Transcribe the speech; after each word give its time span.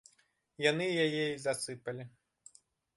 Яны 0.69 0.87
яе 1.05 1.23
і 1.35 1.39
засыпалі. 1.47 2.03